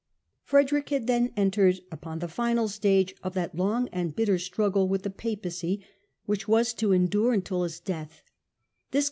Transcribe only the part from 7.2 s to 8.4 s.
until his death.